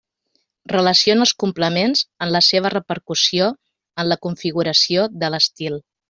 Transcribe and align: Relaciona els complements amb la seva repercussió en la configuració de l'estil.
Relaciona 0.71 1.25
els 1.25 1.33
complements 1.43 2.01
amb 2.25 2.35
la 2.37 2.41
seva 2.47 2.71
repercussió 2.77 3.49
en 4.05 4.09
la 4.13 4.17
configuració 4.29 5.05
de 5.25 5.31
l'estil. 5.35 5.77